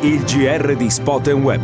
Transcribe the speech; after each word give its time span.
Il 0.00 0.22
GR 0.22 0.76
di 0.76 0.90
Spoten 0.90 1.42
Web. 1.42 1.60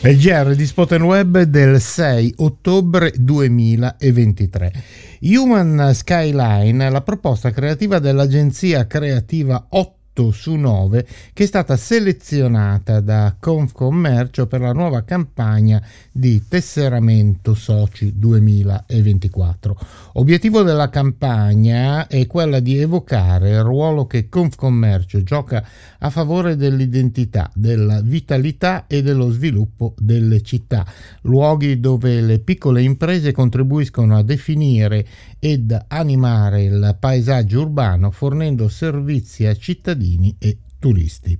È 0.00 0.08
il 0.08 0.18
GR 0.18 0.56
di 0.56 0.66
Spoten 0.66 1.02
Web 1.02 1.42
del 1.42 1.80
6 1.80 2.34
ottobre 2.38 3.12
2023. 3.16 4.72
Human 5.20 5.92
Skyline, 5.94 6.90
la 6.90 7.00
proposta 7.02 7.52
creativa 7.52 8.00
dell'agenzia 8.00 8.88
creativa 8.88 9.66
8 9.68 9.97
8 10.18 10.32
su 10.32 10.54
9 10.54 11.06
che 11.32 11.44
è 11.44 11.46
stata 11.46 11.76
selezionata 11.76 13.00
da 13.00 13.36
Confcommercio 13.38 14.48
per 14.48 14.60
la 14.60 14.72
nuova 14.72 15.04
campagna 15.04 15.80
di 16.10 16.42
tesseramento 16.48 17.54
soci 17.54 18.18
2024. 18.18 19.76
Obiettivo 20.14 20.62
della 20.62 20.88
campagna 20.88 22.08
è 22.08 22.26
quella 22.26 22.58
di 22.58 22.78
evocare 22.78 23.50
il 23.50 23.62
ruolo 23.62 24.06
che 24.06 24.28
Confcommercio 24.28 25.22
gioca 25.22 25.64
a 25.98 26.10
favore 26.10 26.56
dell'identità, 26.56 27.50
della 27.54 28.00
vitalità 28.00 28.86
e 28.88 29.02
dello 29.02 29.30
sviluppo 29.30 29.94
delle 29.98 30.42
città, 30.42 30.84
luoghi 31.22 31.78
dove 31.78 32.20
le 32.20 32.40
piccole 32.40 32.82
imprese 32.82 33.30
contribuiscono 33.30 34.16
a 34.16 34.22
definire 34.22 35.06
ed 35.38 35.76
animare 35.88 36.64
il 36.64 36.96
paesaggio 36.98 37.60
urbano 37.60 38.10
fornendo 38.10 38.68
servizi 38.68 39.46
a 39.46 39.54
cittadini 39.54 40.07
e 40.38 40.58
turisti. 40.78 41.38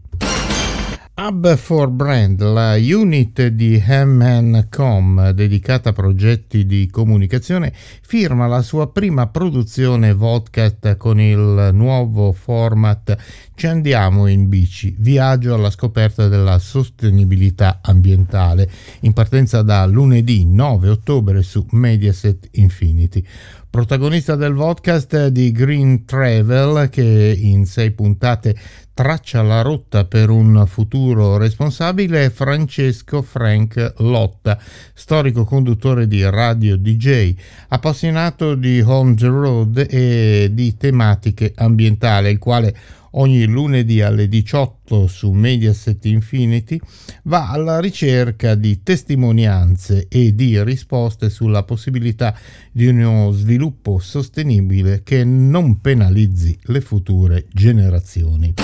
Hub 1.20 1.56
for 1.56 1.90
Brand, 1.90 2.40
la 2.40 2.76
unit 2.76 3.48
di 3.48 3.82
M&Com 3.84 5.30
dedicata 5.30 5.88
a 5.88 5.92
progetti 5.92 6.64
di 6.64 6.88
comunicazione, 6.88 7.72
firma 7.74 8.46
la 8.46 8.62
sua 8.62 8.92
prima 8.92 9.26
produzione 9.26 10.12
vodcast 10.12 10.96
con 10.96 11.20
il 11.20 11.70
nuovo 11.72 12.30
format 12.30 13.16
Ci 13.58 13.66
andiamo 13.66 14.28
in 14.28 14.48
bici, 14.48 14.94
viaggio 14.96 15.52
alla 15.52 15.70
scoperta 15.70 16.28
della 16.28 16.60
sostenibilità 16.60 17.80
ambientale, 17.82 18.70
in 19.00 19.12
partenza 19.12 19.62
da 19.62 19.84
lunedì 19.84 20.44
9 20.44 20.88
ottobre 20.90 21.42
su 21.42 21.66
Mediaset 21.70 22.50
Infinity. 22.52 23.20
Protagonista 23.68 24.36
del 24.36 24.54
podcast 24.54 25.26
di 25.26 25.50
Green 25.50 26.04
Travel 26.04 26.88
che 26.88 27.36
in 27.36 27.66
sei 27.66 27.90
puntate 27.90 28.56
traccia 28.94 29.42
la 29.42 29.62
rotta 29.62 30.04
per 30.04 30.30
un 30.30 30.64
futuro 30.66 31.36
responsabile 31.36 32.26
è 32.26 32.30
Francesco 32.30 33.22
Frank 33.22 33.94
Lotta, 33.98 34.58
storico 34.94 35.44
conduttore 35.44 36.06
di 36.06 36.22
radio 36.22 36.76
DJ, 36.76 37.34
appassionato 37.68 38.54
di 38.54 38.80
Home 38.80 39.14
the 39.14 39.26
Road 39.26 39.86
e 39.90 40.50
di 40.52 40.76
tematiche 40.76 41.52
ambientali, 41.56 42.30
il 42.30 42.38
quale 42.38 42.76
ogni 43.12 43.44
lunedì 43.46 44.00
alle 44.02 44.28
18 44.28 45.06
su 45.06 45.30
Mediaset 45.32 46.04
Infinity 46.06 46.80
va 47.24 47.50
alla 47.50 47.80
ricerca 47.80 48.54
di 48.54 48.82
testimonianze 48.82 50.06
e 50.08 50.34
di 50.34 50.62
risposte 50.62 51.30
sulla 51.30 51.62
possibilità 51.62 52.36
di 52.72 52.86
uno 52.86 53.30
sviluppo 53.32 53.98
sostenibile 53.98 55.02
che 55.02 55.24
non 55.24 55.80
penalizzi 55.80 56.58
le 56.64 56.80
future 56.80 57.46
generazioni. 57.52 58.54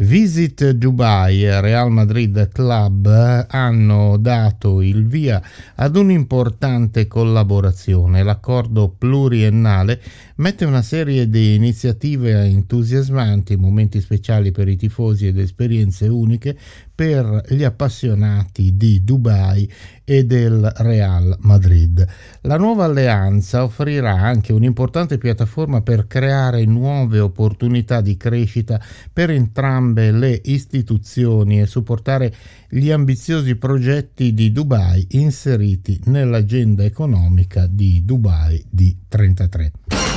Visit 0.00 0.70
Dubai 0.70 1.44
e 1.44 1.60
Real 1.60 1.90
Madrid 1.90 2.48
Club 2.48 3.46
hanno 3.50 4.16
dato 4.16 4.80
il 4.80 5.06
via 5.06 5.42
ad 5.74 5.94
un'importante 5.94 7.06
collaborazione. 7.06 8.22
L'accordo 8.22 8.94
pluriennale 8.96 10.00
mette 10.36 10.64
una 10.64 10.80
serie 10.80 11.28
di 11.28 11.54
iniziative 11.54 12.44
entusiasmanti, 12.44 13.56
momenti 13.56 14.00
speciali 14.00 14.52
per 14.52 14.68
i 14.68 14.76
tifosi 14.76 15.26
ed 15.26 15.38
esperienze 15.38 16.08
uniche 16.08 16.56
per 17.00 17.44
gli 17.48 17.64
appassionati 17.64 18.76
di 18.76 19.02
Dubai 19.02 19.66
e 20.04 20.24
del 20.26 20.70
Real 20.80 21.34
Madrid. 21.40 22.06
La 22.42 22.58
nuova 22.58 22.84
alleanza 22.84 23.64
offrirà 23.64 24.20
anche 24.20 24.52
un'importante 24.52 25.16
piattaforma 25.16 25.80
per 25.80 26.06
creare 26.06 26.62
nuove 26.66 27.18
opportunità 27.18 28.02
di 28.02 28.18
crescita 28.18 28.78
per 29.10 29.30
entrambe 29.30 30.10
le 30.10 30.42
istituzioni 30.44 31.58
e 31.58 31.64
supportare 31.64 32.34
gli 32.68 32.90
ambiziosi 32.90 33.56
progetti 33.56 34.34
di 34.34 34.52
Dubai 34.52 35.06
inseriti 35.12 35.98
nell'agenda 36.04 36.84
economica 36.84 37.66
di 37.66 38.04
Dubai 38.04 38.62
di 38.68 38.94
33. 39.08 40.09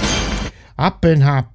Up, 0.75 1.05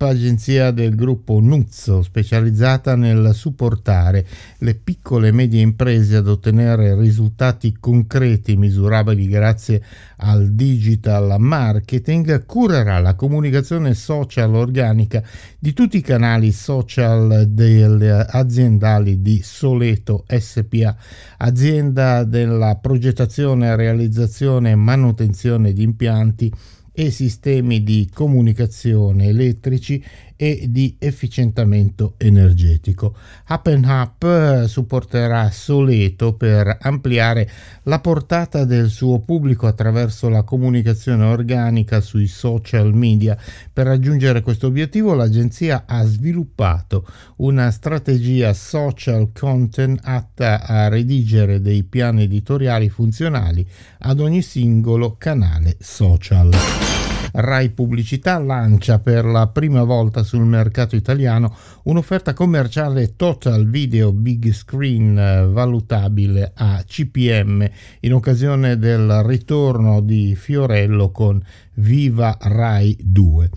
agenzia 0.03 0.71
del 0.71 0.95
gruppo 0.95 1.41
Nuzzo, 1.41 2.03
specializzata 2.03 2.95
nel 2.95 3.35
supportare 3.35 4.25
le 4.59 4.77
piccole 4.77 5.29
e 5.29 5.33
medie 5.33 5.61
imprese 5.61 6.15
ad 6.19 6.29
ottenere 6.29 6.95
risultati 6.95 7.77
concreti 7.81 8.57
misurabili 8.57 9.27
grazie 9.27 9.83
al 10.19 10.53
digital 10.53 11.35
marketing, 11.41 12.47
curerà 12.47 13.01
la 13.01 13.17
comunicazione 13.17 13.95
social 13.95 14.55
organica 14.55 15.21
di 15.59 15.73
tutti 15.73 15.97
i 15.97 16.03
canali 16.03 16.53
social 16.53 17.49
delle 17.49 18.25
aziendali 18.25 19.21
di 19.21 19.41
Soleto 19.43 20.27
SPA, 20.29 20.97
azienda 21.39 22.23
della 22.23 22.77
progettazione, 22.77 23.75
realizzazione 23.75 24.71
e 24.71 24.77
manutenzione 24.77 25.73
di 25.73 25.83
impianti 25.83 26.53
e 27.01 27.13
sistemi 27.13 27.85
di 27.85 28.11
comunicazione 28.13 29.27
elettrici 29.29 30.05
e 30.41 30.67
di 30.71 30.95
efficientamento 31.01 32.15
energetico. 32.17 33.17
And 33.47 33.85
Up 33.85 34.23
eh, 34.23 34.69
supporterà 34.69 35.51
Soleto 35.51 36.35
per 36.35 36.79
ampliare 36.81 37.51
la 37.83 37.99
portata 37.99 38.65
del 38.65 38.89
suo 38.89 39.19
pubblico 39.19 39.67
attraverso 39.67 40.29
la 40.29 40.45
comunicazione 40.45 41.25
organica 41.25 42.01
sui 42.01 42.29
social 42.29 42.95
media. 42.95 43.37
Per 43.73 43.85
raggiungere 43.85 44.41
questo 44.41 44.69
obiettivo 44.69 45.13
l'agenzia 45.15 45.85
ha 45.87 46.05
sviluppato 46.05 47.05
una 47.39 47.73
strategia 47.73 48.53
social 48.53 49.33
content 49.33 49.99
atta 50.05 50.65
a 50.65 50.87
redigere 50.87 51.61
dei 51.61 51.83
piani 51.83 52.23
editoriali 52.23 52.89
funzionali 52.89 53.67
ad 53.99 54.21
ogni 54.21 54.43
singolo 54.43 55.17
canale 55.19 55.77
social. 55.81 56.98
Rai 57.41 57.71
Pubblicità 57.71 58.37
lancia 58.39 58.99
per 58.99 59.25
la 59.25 59.47
prima 59.47 59.85
volta 59.85 60.25
sul 60.25 60.45
mercato 60.45 60.97
italiano 60.97 61.55
un'offerta 61.85 62.35
commerciale 62.35 63.15
Total 63.15 63.69
Video 63.69 64.13
Big 64.13 64.51
Screen 64.53 65.17
eh, 65.17 65.47
valutabile 65.47 66.51
a 66.57 66.83
CPM 66.85 67.71
in 68.01 68.13
occasione 68.13 68.77
del 68.77 69.23
ritorno 69.25 70.01
di 70.01 70.35
Fiorello 70.35 71.13
con 71.13 71.41
Viva 71.75 72.37
Rai 72.41 72.97
2. 73.01 73.51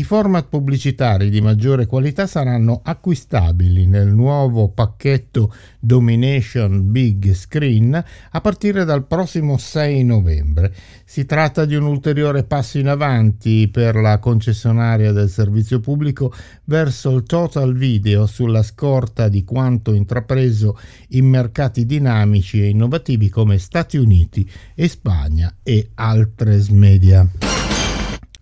I 0.00 0.02
format 0.02 0.48
pubblicitari 0.48 1.28
di 1.28 1.42
maggiore 1.42 1.84
qualità 1.84 2.26
saranno 2.26 2.80
acquistabili 2.82 3.84
nel 3.84 4.06
nuovo 4.06 4.70
pacchetto 4.70 5.52
Domination 5.78 6.90
Big 6.90 7.34
Screen 7.34 8.02
a 8.30 8.40
partire 8.40 8.86
dal 8.86 9.04
prossimo 9.04 9.58
6 9.58 10.02
novembre. 10.04 10.74
Si 11.04 11.26
tratta 11.26 11.66
di 11.66 11.74
un 11.74 11.82
ulteriore 11.82 12.44
passo 12.44 12.78
in 12.78 12.88
avanti 12.88 13.68
per 13.68 13.96
la 13.96 14.18
concessionaria 14.18 15.12
del 15.12 15.28
servizio 15.28 15.80
pubblico 15.80 16.32
verso 16.64 17.14
il 17.14 17.24
total 17.24 17.74
video 17.74 18.24
sulla 18.24 18.62
scorta 18.62 19.28
di 19.28 19.44
quanto 19.44 19.92
intrapreso 19.92 20.78
in 21.08 21.26
mercati 21.26 21.84
dinamici 21.84 22.62
e 22.62 22.68
innovativi 22.68 23.28
come 23.28 23.58
Stati 23.58 23.98
Uniti 23.98 24.50
e 24.74 24.88
Spagna 24.88 25.56
e 25.62 25.90
altre 25.92 26.58
media. 26.70 27.59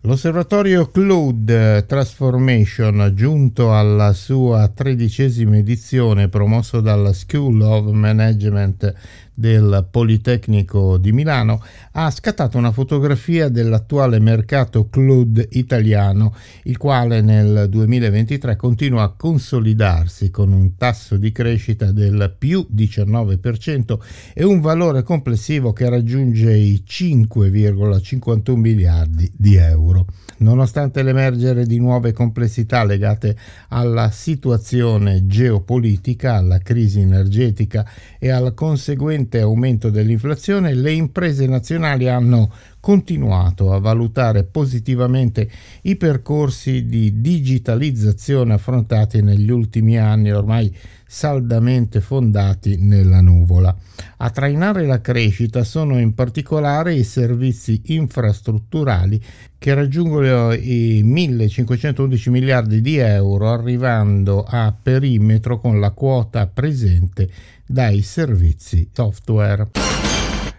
L'osservatorio 0.02 0.86
Cloud 0.92 1.84
Transformation, 1.86 3.10
giunto 3.14 3.74
alla 3.74 4.12
sua 4.12 4.68
tredicesima 4.68 5.56
edizione, 5.56 6.28
promosso 6.28 6.80
dalla 6.80 7.12
School 7.12 7.60
of 7.62 7.90
Management 7.90 8.94
del 9.38 9.86
Politecnico 9.88 10.98
di 10.98 11.12
Milano 11.12 11.62
ha 11.92 12.10
scattato 12.10 12.58
una 12.58 12.72
fotografia 12.72 13.48
dell'attuale 13.48 14.18
mercato 14.18 14.88
cloud 14.88 15.46
italiano, 15.50 16.34
il 16.64 16.76
quale 16.76 17.20
nel 17.20 17.68
2023 17.68 18.56
continua 18.56 19.04
a 19.04 19.14
consolidarsi 19.16 20.30
con 20.30 20.50
un 20.50 20.74
tasso 20.74 21.16
di 21.16 21.30
crescita 21.30 21.92
del 21.92 22.34
più 22.36 22.66
19% 22.74 23.98
e 24.34 24.42
un 24.42 24.60
valore 24.60 25.04
complessivo 25.04 25.72
che 25.72 25.88
raggiunge 25.88 26.52
i 26.56 26.82
5,51 26.84 28.56
miliardi 28.56 29.30
di 29.36 29.54
euro. 29.54 30.06
Nonostante 30.40 31.02
l'emergere 31.02 31.66
di 31.66 31.78
nuove 31.78 32.12
complessità 32.12 32.84
legate 32.84 33.36
alla 33.68 34.10
situazione 34.10 35.26
geopolitica, 35.26 36.34
alla 36.34 36.58
crisi 36.58 37.00
energetica 37.00 37.84
e 38.20 38.30
al 38.30 38.54
conseguente 38.54 39.27
aumento 39.34 39.90
dell'inflazione, 39.90 40.72
le 40.74 40.92
imprese 40.92 41.46
nazionali 41.46 42.08
hanno 42.08 42.50
continuato 42.80 43.72
a 43.72 43.78
valutare 43.78 44.44
positivamente 44.44 45.50
i 45.82 45.96
percorsi 45.96 46.86
di 46.86 47.20
digitalizzazione 47.20 48.54
affrontati 48.54 49.20
negli 49.20 49.50
ultimi 49.50 49.98
anni 49.98 50.30
ormai 50.30 50.74
saldamente 51.06 52.00
fondati 52.00 52.76
nella 52.76 53.20
nuvola. 53.20 53.74
A 54.18 54.30
trainare 54.30 54.86
la 54.86 55.00
crescita 55.00 55.64
sono 55.64 55.98
in 55.98 56.14
particolare 56.14 56.94
i 56.94 57.02
servizi 57.02 57.80
infrastrutturali 57.86 59.20
che 59.56 59.74
raggiungono 59.74 60.52
i 60.52 61.00
1511 61.02 62.30
miliardi 62.30 62.80
di 62.80 62.96
euro 62.96 63.50
arrivando 63.50 64.44
a 64.46 64.74
perimetro 64.80 65.58
con 65.58 65.80
la 65.80 65.90
quota 65.90 66.46
presente 66.46 67.28
dai 67.68 68.02
servizi 68.02 68.88
software. 68.92 69.97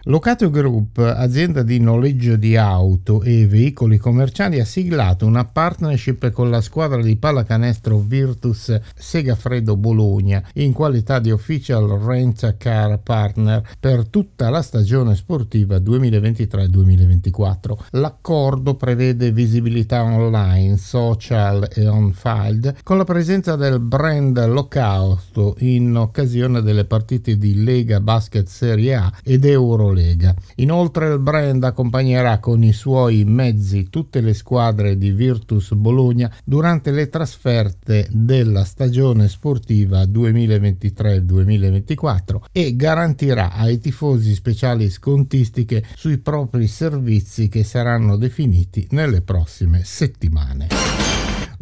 Locato 0.04 0.48
Group, 0.48 0.96
azienda 0.96 1.62
di 1.62 1.78
noleggio 1.78 2.36
di 2.36 2.56
auto 2.56 3.20
e 3.20 3.46
veicoli 3.46 3.98
commerciali, 3.98 4.58
ha 4.58 4.64
siglato 4.64 5.26
una 5.26 5.44
partnership 5.44 6.30
con 6.30 6.48
la 6.48 6.62
squadra 6.62 7.02
di 7.02 7.16
pallacanestro 7.16 7.98
Virtus 7.98 8.80
Segafredo 8.94 9.76
Bologna 9.76 10.42
in 10.54 10.72
qualità 10.72 11.18
di 11.18 11.30
official 11.30 11.86
rent 12.00 12.56
car 12.56 12.98
partner 13.02 13.62
per 13.78 14.08
tutta 14.08 14.48
la 14.48 14.62
stagione 14.62 15.14
sportiva 15.14 15.76
2023-2024. 15.76 17.76
L'accordo 17.90 18.76
prevede 18.76 19.32
visibilità 19.32 20.02
online, 20.02 20.78
social 20.78 21.68
e 21.74 21.86
on-field 21.86 22.76
con 22.82 22.96
la 22.96 23.04
presenza 23.04 23.54
del 23.54 23.80
brand 23.80 24.46
Locauto 24.46 25.56
in 25.58 25.94
occasione 25.94 26.62
delle 26.62 26.86
partite 26.86 27.36
di 27.36 27.62
Lega 27.62 28.00
Basket 28.00 28.46
Serie 28.46 28.94
A 28.94 29.12
ed 29.22 29.44
Euro 29.44 29.88
Eurolega. 29.90 30.34
Inoltre 30.56 31.12
il 31.12 31.18
brand 31.18 31.62
accompagnerà 31.64 32.38
con 32.38 32.62
i 32.62 32.72
suoi 32.72 33.24
mezzi 33.24 33.88
tutte 33.90 34.20
le 34.20 34.32
squadre 34.34 34.96
di 34.96 35.10
Virtus 35.10 35.74
Bologna 35.74 36.32
durante 36.44 36.92
le 36.92 37.08
trasferte 37.08 38.06
della 38.10 38.64
stagione 38.64 39.28
sportiva 39.28 40.02
2023-2024 40.02 42.36
e 42.52 42.76
garantirà 42.76 43.52
ai 43.52 43.78
tifosi 43.78 44.34
speciali 44.34 44.88
scontistiche 44.88 45.84
sui 45.94 46.18
propri 46.18 46.66
servizi 46.66 47.48
che 47.48 47.64
saranno 47.64 48.16
definiti 48.16 48.86
nelle 48.90 49.22
prossime 49.22 49.82
settimane. 49.84 50.68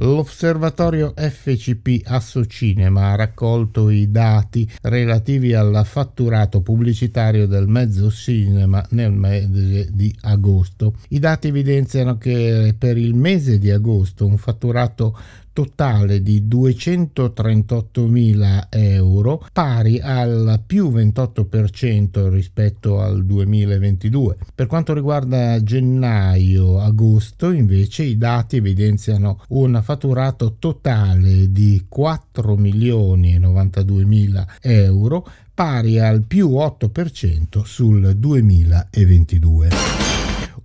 L'osservatorio 0.00 1.12
FCP 1.16 2.02
Associnema 2.04 3.10
ha 3.10 3.16
raccolto 3.16 3.90
i 3.90 4.12
dati 4.12 4.68
relativi 4.82 5.54
al 5.54 5.82
fatturato 5.84 6.60
pubblicitario 6.60 7.48
del 7.48 7.66
mezzo 7.66 8.08
cinema 8.08 8.84
nel 8.90 9.10
mese 9.10 9.88
di 9.92 10.14
agosto. 10.20 10.94
I 11.08 11.18
dati 11.18 11.48
evidenziano 11.48 12.16
che 12.16 12.76
per 12.78 12.96
il 12.96 13.14
mese 13.14 13.58
di 13.58 13.72
agosto 13.72 14.24
un 14.24 14.36
fatturato 14.36 15.18
totale 15.58 16.22
di 16.22 16.46
238.000 16.46 18.66
euro, 18.70 19.44
pari 19.52 19.98
al 19.98 20.62
più 20.64 20.92
28% 20.92 22.30
rispetto 22.30 23.00
al 23.00 23.24
2022. 23.24 24.36
Per 24.54 24.68
quanto 24.68 24.94
riguarda 24.94 25.60
gennaio-agosto, 25.60 27.50
invece, 27.50 28.04
i 28.04 28.16
dati 28.16 28.58
evidenziano 28.58 29.42
un 29.48 29.80
fatturato 29.82 30.54
totale 30.60 31.50
di 31.50 31.84
4.092.000 31.92 34.46
euro, 34.60 35.28
pari 35.52 35.98
al 35.98 36.22
più 36.22 36.50
8% 36.50 37.64
sul 37.64 38.14
2022. 38.14 40.17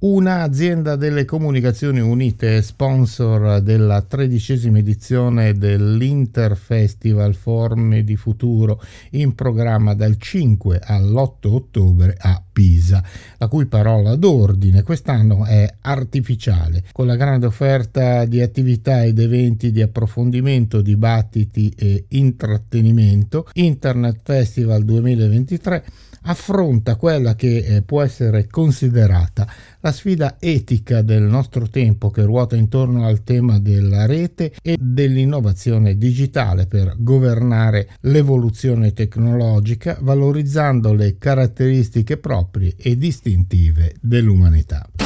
Un'azienda 0.03 0.97
delle 0.97 1.23
comunicazioni 1.23 2.01
unite, 2.01 2.61
sponsor 2.61 3.61
della 3.61 4.01
tredicesima 4.01 4.79
edizione 4.79 5.53
dell'Inter 5.53 6.57
Festival 6.57 7.35
Forme 7.35 8.03
di 8.03 8.17
Futuro 8.17 8.81
in 9.11 9.33
programma 9.33 9.93
dal 9.93 10.17
5 10.17 10.81
all'8 10.83 11.47
ottobre 11.47 12.17
a 12.19 12.43
Pisa, 12.51 13.01
la 13.37 13.47
cui 13.47 13.65
parola 13.65 14.17
d'ordine 14.17 14.83
quest'anno 14.83 15.45
è 15.45 15.73
artificiale, 15.79 16.83
con 16.91 17.05
la 17.05 17.15
grande 17.15 17.45
offerta 17.45 18.25
di 18.25 18.41
attività 18.41 19.05
ed 19.05 19.17
eventi 19.19 19.71
di 19.71 19.81
approfondimento, 19.81 20.81
dibattiti 20.81 21.73
e 21.77 22.07
intrattenimento. 22.09 23.47
Internet 23.53 24.19
Festival 24.21 24.83
2023 24.83 25.83
affronta 26.23 26.95
quella 26.95 27.35
che 27.35 27.57
eh, 27.57 27.81
può 27.81 28.01
essere 28.01 28.47
considerata 28.47 29.47
la 29.79 29.91
sfida 29.91 30.37
etica 30.39 31.01
del 31.01 31.23
nostro 31.23 31.67
tempo 31.69 32.09
che 32.09 32.23
ruota 32.23 32.55
intorno 32.55 33.05
al 33.05 33.23
tema 33.23 33.59
della 33.59 34.05
rete 34.05 34.53
e 34.61 34.77
dell'innovazione 34.79 35.97
digitale 35.97 36.67
per 36.67 36.95
governare 36.97 37.89
l'evoluzione 38.01 38.93
tecnologica 38.93 39.97
valorizzando 40.01 40.93
le 40.93 41.17
caratteristiche 41.17 42.17
proprie 42.17 42.75
e 42.77 42.97
distintive 42.97 43.95
dell'umanità. 43.99 45.02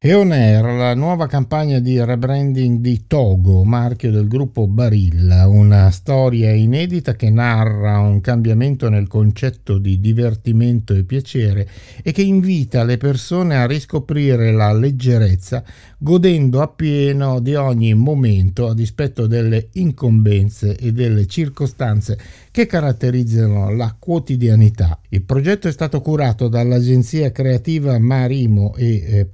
E 0.00 0.12
Air, 0.12 0.64
la 0.64 0.94
nuova 0.94 1.26
campagna 1.26 1.80
di 1.80 2.00
rebranding 2.00 2.78
di 2.78 3.08
Togo, 3.08 3.64
marchio 3.64 4.12
del 4.12 4.28
gruppo 4.28 4.68
Barilla, 4.68 5.48
una 5.48 5.90
storia 5.90 6.52
inedita 6.52 7.16
che 7.16 7.30
narra 7.30 7.98
un 7.98 8.20
cambiamento 8.20 8.88
nel 8.88 9.08
concetto 9.08 9.76
di 9.76 9.98
divertimento 9.98 10.94
e 10.94 11.02
piacere 11.02 11.68
e 12.00 12.12
che 12.12 12.22
invita 12.22 12.84
le 12.84 12.96
persone 12.96 13.56
a 13.56 13.66
riscoprire 13.66 14.52
la 14.52 14.72
leggerezza 14.72 15.64
godendo 15.98 16.62
appieno 16.62 17.40
di 17.40 17.56
ogni 17.56 17.92
momento 17.94 18.68
a 18.68 18.74
dispetto 18.74 19.26
delle 19.26 19.70
incombenze 19.72 20.76
e 20.76 20.92
delle 20.92 21.26
circostanze 21.26 22.16
che 22.52 22.66
caratterizzano 22.66 23.74
la 23.74 23.94
quotidianità. 23.98 25.00
Il 25.08 25.22
progetto 25.22 25.66
è 25.66 25.72
stato 25.72 26.00
curato 26.00 26.46
dall'agenzia 26.46 27.32
creativa 27.32 27.98
Marimo 27.98 28.74
e 28.76 29.04
eh, 29.04 29.24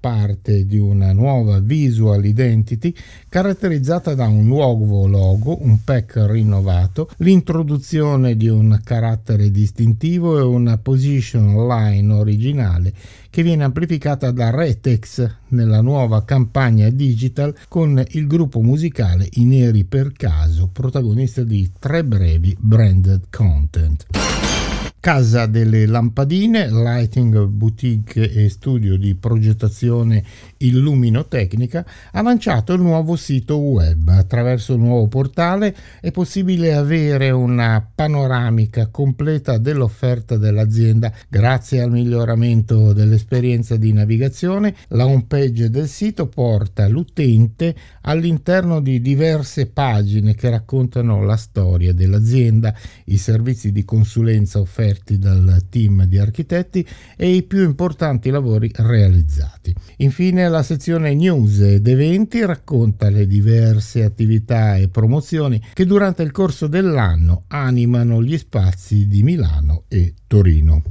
di 0.64 0.78
una 0.78 1.12
nuova 1.12 1.60
visual 1.60 2.24
identity 2.24 2.94
caratterizzata 3.28 4.14
da 4.14 4.26
un 4.26 4.46
nuovo 4.46 5.06
logo, 5.06 5.62
un 5.62 5.82
pack 5.84 6.24
rinnovato, 6.26 7.10
l'introduzione 7.18 8.36
di 8.36 8.48
un 8.48 8.80
carattere 8.82 9.50
distintivo 9.50 10.38
e 10.38 10.42
una 10.42 10.78
position 10.78 11.66
line 11.66 12.12
originale 12.12 12.92
che 13.30 13.42
viene 13.42 13.64
amplificata 13.64 14.30
da 14.30 14.50
Retex 14.50 15.28
nella 15.48 15.80
nuova 15.80 16.24
campagna 16.24 16.88
digital 16.90 17.52
con 17.68 18.00
il 18.10 18.26
gruppo 18.28 18.60
musicale 18.60 19.28
I 19.32 19.44
Neri 19.44 19.84
per 19.84 20.12
Caso, 20.12 20.68
protagonista 20.72 21.42
di 21.42 21.70
tre 21.78 22.04
brevi 22.04 22.56
branded 22.58 23.24
content. 23.30 24.63
Casa 25.04 25.44
delle 25.44 25.84
Lampadine, 25.84 26.70
lighting 26.70 27.44
boutique 27.44 28.22
e 28.22 28.48
studio 28.48 28.96
di 28.96 29.14
progettazione 29.14 30.24
Illuminotecnica, 30.56 31.84
ha 32.10 32.22
lanciato 32.22 32.72
il 32.72 32.80
nuovo 32.80 33.14
sito 33.14 33.58
web. 33.58 34.08
Attraverso 34.08 34.72
il 34.72 34.78
nuovo 34.78 35.06
portale 35.06 35.76
è 36.00 36.10
possibile 36.10 36.72
avere 36.72 37.28
una 37.28 37.86
panoramica 37.94 38.86
completa 38.86 39.58
dell'offerta 39.58 40.38
dell'azienda 40.38 41.12
grazie 41.28 41.82
al 41.82 41.90
miglioramento 41.90 42.94
dell'esperienza 42.94 43.76
di 43.76 43.92
navigazione. 43.92 44.74
La 44.88 45.04
homepage 45.04 45.68
del 45.68 45.86
sito 45.86 46.28
porta 46.28 46.88
l'utente 46.88 47.74
all'interno 48.00 48.80
di 48.80 49.02
diverse 49.02 49.66
pagine 49.66 50.34
che 50.34 50.48
raccontano 50.48 51.22
la 51.22 51.36
storia 51.36 51.92
dell'azienda, 51.92 52.74
i 53.04 53.18
servizi 53.18 53.70
di 53.70 53.84
consulenza 53.84 54.60
offerti 54.60 54.92
offerti 54.94 55.18
dal 55.18 55.66
team 55.68 56.04
di 56.04 56.18
architetti 56.18 56.86
e 57.16 57.34
i 57.34 57.42
più 57.42 57.64
importanti 57.64 58.30
lavori 58.30 58.70
realizzati. 58.74 59.74
Infine 59.98 60.48
la 60.48 60.62
sezione 60.62 61.14
news 61.14 61.60
ed 61.60 61.86
eventi 61.86 62.44
racconta 62.44 63.10
le 63.10 63.26
diverse 63.26 64.04
attività 64.04 64.76
e 64.76 64.88
promozioni 64.88 65.60
che 65.72 65.84
durante 65.84 66.22
il 66.22 66.30
corso 66.30 66.68
dell'anno 66.68 67.44
animano 67.48 68.22
gli 68.22 68.38
spazi 68.38 69.06
di 69.08 69.22
Milano 69.22 69.84
e 69.88 70.14
Torino. 70.26 70.82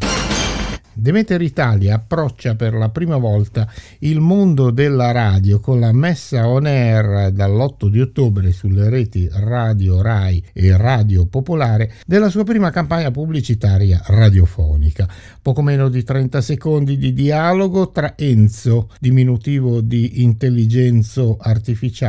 Demeter 0.96 1.42
Italia 1.42 1.96
approccia 1.96 2.56
per 2.56 2.74
la 2.74 2.90
prima 2.90 3.18
volta 3.18 3.68
il 4.00 4.20
mondo 4.20 4.70
della 4.70 5.12
radio 5.12 5.60
con 5.60 5.80
la 5.80 5.92
messa 5.92 6.48
on 6.48 6.66
air 6.66 7.32
dall'8 7.32 7.88
di 7.88 8.00
ottobre 8.00 8.52
sulle 8.52 8.90
reti 8.90 9.28
Radio 9.32 10.02
Rai 10.02 10.44
e 10.54 10.78
Radio 10.78 11.26
Popolare 11.26 11.94
della 12.06 12.30
sua 12.30 12.44
prima 12.44 12.70
campagna 12.70 13.10
pubblicitaria 13.10 14.02
radiofonica. 14.06 15.08
Poco 15.42 15.62
meno 15.62 15.90
di 15.90 16.04
30 16.04 16.42
secondi 16.42 16.98
di 16.98 17.14
dialogo 17.14 17.90
tra 17.90 18.14
Enzo, 18.16 18.90
diminutivo 19.00 19.82
di 19.82 20.22
intelligenzo 20.22 21.38
artificiale, 21.40 22.02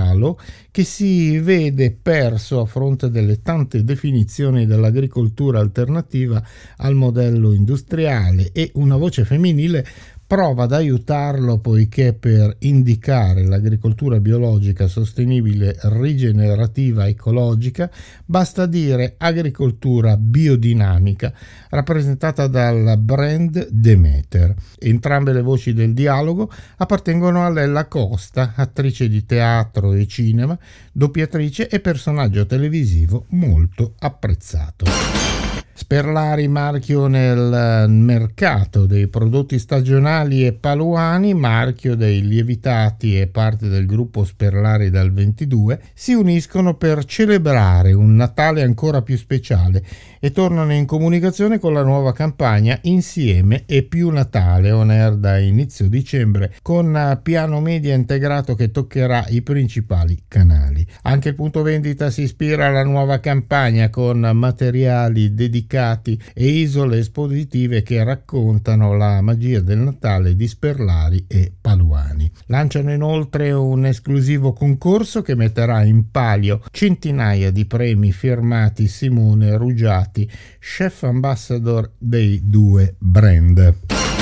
che 0.71 0.85
si 0.85 1.39
vede 1.39 1.91
perso 1.93 2.61
a 2.61 2.67
fronte 2.67 3.09
delle 3.11 3.43
tante 3.43 3.85
definizioni 3.85 4.67
dell'agricoltura 4.67 5.61
alternativa 5.61 6.43
al 6.79 6.95
modello 6.95 7.53
industriale 7.53 8.51
e 8.53 8.73
una 8.75 8.97
voce 8.97 9.25
femminile 9.25 9.85
prova 10.27 10.65
ad 10.65 10.73
aiutarlo 10.73 11.59
poiché 11.59 12.15
per 12.15 12.57
indicare 12.61 13.45
l'agricoltura 13.45 14.21
biologica 14.21 14.87
sostenibile, 14.89 15.77
rigenerativa, 15.83 17.07
ecologica, 17.07 17.91
basta 18.25 18.67
dire 18.67 19.15
agricoltura 19.19 20.17
biodinamica, 20.17 21.33
rappresentata 21.69 22.47
dal 22.47 22.97
brand 22.99 23.69
Demeter. 23.69 24.55
Entrambe 24.79 25.33
le 25.33 25.43
voci 25.43 25.75
del 25.75 25.93
dialogo 25.93 26.51
appartengono 26.79 27.45
a 27.45 27.51
Lella 27.51 27.87
Costa, 27.87 28.55
attrice 28.57 29.09
di 29.09 29.25
teatro 29.27 29.93
e 29.93 30.07
cinema, 30.07 30.59
doppiatrice 30.91 31.69
e 31.69 31.81
personaggio 31.81 32.47
televisivo 32.47 33.27
molto 33.29 33.95
apprezzato. 33.99 35.34
Sperlari 35.77 36.47
marchio 36.47 37.09
nel 37.09 37.87
mercato 37.89 38.87
dei 38.87 39.09
prodotti 39.09 39.59
stagionali 39.59 40.47
e 40.47 40.53
paluani, 40.53 41.35
marchio 41.35 41.97
dei 41.97 42.25
lievitati 42.25 43.19
e 43.19 43.27
parte 43.27 43.67
del 43.67 43.85
gruppo 43.85 44.23
Sperlari 44.25 44.89
dal 44.89 45.13
22, 45.13 45.81
si 45.93 46.13
uniscono 46.13 46.75
per 46.75 47.05
celebrare 47.05 47.93
un 47.93 48.15
Natale 48.15 48.63
ancora 48.63 49.03
più 49.03 49.17
speciale 49.17 49.85
e 50.21 50.31
tornano 50.31 50.73
in 50.73 50.87
comunicazione 50.87 51.59
con 51.59 51.73
la 51.73 51.83
nuova 51.83 52.13
campagna 52.13 52.79
Insieme 52.83 53.65
e 53.67 53.83
più 53.83 54.11
Natale 54.11 54.71
on 54.71 54.91
air 54.91 55.17
da 55.17 55.39
inizio 55.39 55.89
dicembre 55.89 56.55
con 56.63 57.19
piano 57.21 57.61
media 57.61 57.95
integrato 57.95 58.55
che 58.55 58.71
toccherà 58.71 59.25
i 59.31 59.43
principali 59.43 60.23
canali. 60.29 60.87
Anche 61.03 61.31
il 61.31 61.35
punto 61.35 61.63
vendita 61.63 62.11
si 62.11 62.23
ispira 62.23 62.67
alla 62.67 62.85
nuova 62.85 63.19
campagna 63.19 63.91
con 63.91 64.21
materiali 64.21 65.35
dedicati 65.35 65.63
dedicati 65.65 66.21
e 66.35 66.47
isole 66.47 66.99
espositive 66.99 67.83
che 67.83 68.05
raccontano 68.05 68.97
la 68.97 69.21
magia 69.23 69.61
del 69.61 69.79
Natale 69.79 70.37
di 70.37 70.47
Sperlari 70.47 71.25
e 71.27 71.53
Paluani. 71.59 72.31
Lanciano 72.47 72.93
inoltre 72.93 73.51
un 73.53 73.87
esclusivo 73.87 74.53
concorso 74.53 75.23
che 75.23 75.35
metterà 75.35 75.83
in 75.85 76.11
palio 76.11 76.63
centinaia 76.71 77.51
di 77.51 77.65
premi 77.65 78.13
firmati 78.13 78.87
Simone 78.87 79.57
Ruggiati, 79.57 80.31
chef 80.61 81.03
ambassador 81.05 81.91
dei 81.99 82.41
due 82.45 82.95
brand. 82.99 84.14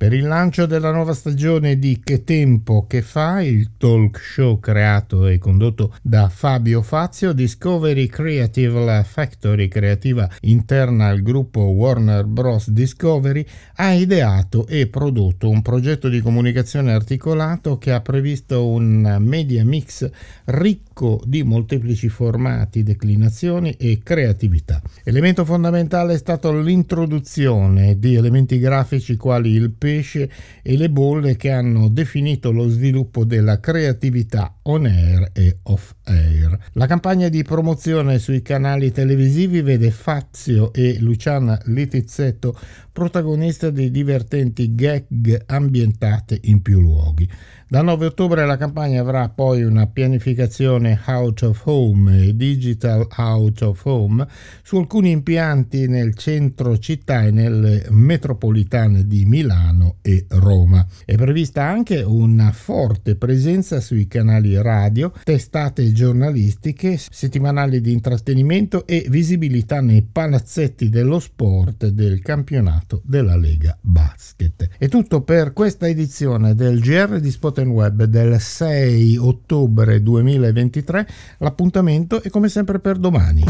Per 0.00 0.14
il 0.14 0.26
lancio 0.26 0.64
della 0.64 0.92
nuova 0.92 1.12
stagione 1.12 1.78
di 1.78 2.00
Che 2.02 2.24
tempo 2.24 2.86
che 2.86 3.02
fa, 3.02 3.42
il 3.42 3.72
talk 3.76 4.18
show 4.18 4.58
creato 4.58 5.26
e 5.26 5.36
condotto 5.36 5.94
da 6.00 6.30
Fabio 6.30 6.80
Fazio, 6.80 7.34
Discovery 7.34 8.06
Creative, 8.06 8.82
la 8.82 9.02
factory 9.02 9.68
creativa 9.68 10.26
interna 10.40 11.08
al 11.08 11.20
gruppo 11.20 11.60
Warner 11.60 12.24
Bros. 12.24 12.70
Discovery, 12.70 13.44
ha 13.74 13.92
ideato 13.92 14.66
e 14.66 14.86
prodotto 14.86 15.50
un 15.50 15.60
progetto 15.60 16.08
di 16.08 16.22
comunicazione 16.22 16.94
articolato 16.94 17.76
che 17.76 17.92
ha 17.92 18.00
previsto 18.00 18.68
un 18.68 19.18
media 19.20 19.66
mix 19.66 20.08
ricco 20.46 21.20
di 21.26 21.42
molteplici 21.42 22.08
formati, 22.08 22.82
declinazioni 22.82 23.72
e 23.72 24.00
creatività. 24.02 24.80
Elemento 25.04 25.44
fondamentale 25.44 26.14
è 26.14 26.18
stato 26.18 26.58
l'introduzione 26.58 27.98
di 27.98 28.14
elementi 28.14 28.58
grafici 28.58 29.16
quali 29.16 29.50
il 29.50 29.70
pesce 29.90 30.30
e 30.62 30.76
le 30.76 30.88
bolle 30.88 31.34
che 31.34 31.50
hanno 31.50 31.88
definito 31.88 32.52
lo 32.52 32.68
sviluppo 32.68 33.24
della 33.24 33.58
creatività 33.58 34.54
on 34.62 34.86
air 34.86 35.30
e 35.32 35.58
off 35.64 35.94
air. 36.04 36.56
La 36.74 36.86
campagna 36.86 37.28
di 37.28 37.42
promozione 37.42 38.20
sui 38.20 38.40
canali 38.40 38.92
televisivi 38.92 39.62
vede 39.62 39.90
Fazio 39.90 40.72
e 40.72 40.98
Luciana 41.00 41.60
Litizzetto 41.64 42.56
protagonista 42.92 43.70
di 43.70 43.90
divertenti 43.90 44.74
gag 44.74 45.42
ambientate 45.46 46.38
in 46.42 46.62
più 46.62 46.80
luoghi. 46.80 47.28
Da 47.70 47.82
9 47.82 48.06
ottobre 48.06 48.44
la 48.46 48.56
campagna 48.56 49.00
avrà 49.00 49.28
poi 49.28 49.62
una 49.62 49.86
pianificazione 49.86 51.00
out 51.06 51.42
of 51.42 51.62
home 51.66 52.20
e 52.20 52.34
digital 52.34 53.06
out 53.16 53.62
of 53.62 53.84
home 53.84 54.26
su 54.64 54.76
alcuni 54.78 55.12
impianti 55.12 55.86
nel 55.86 56.16
centro 56.16 56.78
città 56.78 57.22
e 57.22 57.30
nelle 57.30 57.86
metropolitane 57.90 59.06
di 59.06 59.24
Milano 59.24 59.98
e 60.02 60.26
Roma. 60.30 60.84
È 61.04 61.14
prevista 61.14 61.62
anche 61.62 62.02
una 62.02 62.50
forte 62.50 63.14
presenza 63.14 63.78
sui 63.78 64.08
canali 64.08 64.60
radio, 64.60 65.12
testate 65.22 65.92
giornalistiche, 65.92 66.98
settimanali 66.98 67.80
di 67.80 67.92
intrattenimento 67.92 68.84
e 68.84 69.06
visibilità 69.08 69.80
nei 69.80 70.02
palazzetti 70.02 70.88
dello 70.88 71.20
sport 71.20 71.86
del 71.86 72.20
campionato 72.20 73.00
della 73.04 73.36
Lega 73.36 73.78
Basket. 73.80 74.59
È 74.80 74.88
tutto 74.88 75.20
per 75.20 75.52
questa 75.52 75.88
edizione 75.88 76.54
del 76.54 76.80
GR 76.80 77.20
di 77.20 77.30
Spot 77.30 77.58
Web 77.58 78.04
del 78.04 78.40
6 78.40 79.18
ottobre 79.18 80.00
2023. 80.00 81.06
L'appuntamento 81.40 82.22
è 82.22 82.30
come 82.30 82.48
sempre 82.48 82.78
per 82.78 82.96
domani. 82.96 83.44